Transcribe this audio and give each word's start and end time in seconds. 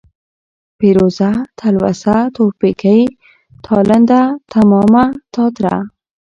پېروزه، 0.77 1.29
تلوسه، 1.59 2.15
تورپيکۍ، 2.35 3.01
تالنده، 3.65 4.21
تمامه، 4.51 5.03
تاتره، 5.33 5.77